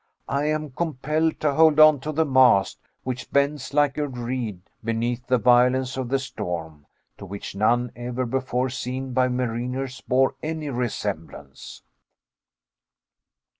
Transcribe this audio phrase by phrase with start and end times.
[0.29, 5.37] I am compelled to hold onto the mast, which bends like a reed beneath the
[5.37, 6.87] violence of the storm,
[7.19, 11.83] to which none ever before seen by mariners bore any resemblance.